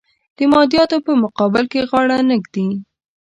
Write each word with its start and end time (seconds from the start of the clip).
د 0.37 0.39
مادیاتو 0.51 0.97
په 1.05 1.11
مقابل 1.23 1.63
کې 1.71 1.87
غاړه 1.89 2.17
نه 2.29 2.35
ږدي. 2.43 2.67